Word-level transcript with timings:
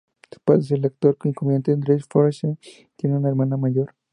Su 0.31 0.39
padre 0.39 0.61
es 0.61 0.71
el 0.71 0.83
actor 0.83 1.15
y 1.25 1.31
comediante 1.31 1.75
Drew 1.75 1.99
Forsythe, 2.09 2.57
tiene 2.95 3.17
una 3.17 3.29
hermana 3.29 3.55
mayor. 3.55 3.93